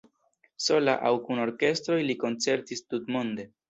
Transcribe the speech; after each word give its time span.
Sola 0.67 0.95
aŭ 1.11 1.13
kun 1.29 1.43
orkestroj 1.45 2.01
li 2.11 2.19
koncertis 2.27 2.87
tutmonde. 2.91 3.53